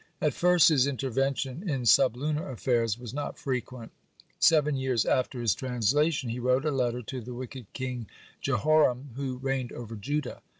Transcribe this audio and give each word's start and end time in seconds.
At 0.19 0.33
first 0.33 0.69
his 0.69 0.87
intervention 0.87 1.69
in 1.69 1.83
sublunar 1.85 2.49
affairs 2.51 2.97
was 2.97 3.13
not 3.13 3.37
frequent. 3.37 3.91
Seven 4.39 4.75
years 4.75 5.05
after 5.05 5.39
his 5.39 5.53
translation, 5.53 6.29
(43) 6.29 6.33
he 6.33 6.39
wrote 6.39 6.65
a 6.65 6.71
letter 6.71 7.03
to 7.03 7.21
the 7.21 7.35
wicked 7.35 7.71
king 7.73 8.07
Jehoram, 8.41 9.09
who 9.13 9.37
reigned 9.37 9.71
over 9.71 9.95
Judah. 9.95 10.41